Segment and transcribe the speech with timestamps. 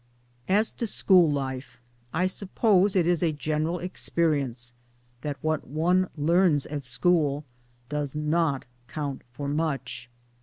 [0.49, 1.77] As to school life,
[2.11, 4.71] I suppose it is a general ex perience
[5.21, 7.45] that what one learns at school
[7.87, 10.09] does not count for much.